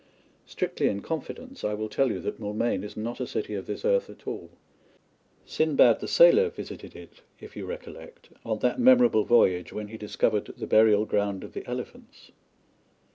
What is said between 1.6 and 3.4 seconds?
I will tell you that Moulmein is not a